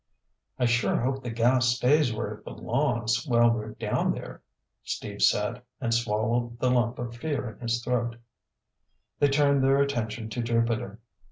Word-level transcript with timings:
"I 0.57 0.65
sure 0.65 0.97
hope 0.99 1.21
the 1.21 1.29
gas 1.29 1.67
stays 1.75 2.11
where 2.11 2.31
it 2.33 2.43
belongs 2.43 3.23
while 3.27 3.51
we're 3.51 3.75
down 3.75 4.13
there!" 4.13 4.41
Steve 4.83 5.21
said 5.21 5.61
and 5.79 5.93
swallowed 5.93 6.57
the 6.57 6.71
lump 6.71 6.97
of 6.97 7.15
fear 7.15 7.47
in 7.51 7.59
his 7.59 7.83
throat. 7.83 8.15
They 9.19 9.27
turned 9.29 9.63
their 9.63 9.79
attention 9.79 10.29
to 10.31 10.41
Jupiter. 10.41 10.99